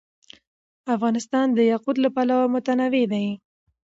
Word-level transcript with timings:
افغانستان 0.95 1.47
د 1.53 1.59
یاقوت 1.71 1.97
له 2.01 2.09
پلوه 2.15 2.45
متنوع 2.53 3.05
دی. 3.13 3.27